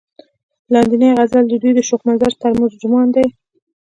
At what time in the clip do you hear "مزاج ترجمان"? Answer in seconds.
2.07-3.07